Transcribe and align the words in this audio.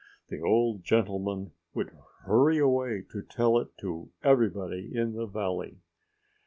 The 0.29 0.41
old 0.41 0.83
gentleman 0.83 1.51
would 1.75 1.91
hurry 2.25 2.57
away 2.57 3.03
to 3.11 3.21
tell 3.21 3.59
it 3.59 3.67
to 3.81 4.09
everybody 4.23 4.89
in 4.95 5.13
the 5.13 5.27
valley. 5.27 5.77